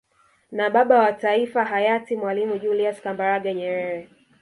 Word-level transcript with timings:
Na 0.51 0.69
Baba 0.69 0.99
wa 0.99 1.13
Taifa 1.13 1.65
hayati 1.65 2.15
Mwalimu 2.15 2.57
Julius 2.59 3.01
Kambarage 3.01 3.53
Nyerere 3.53 4.09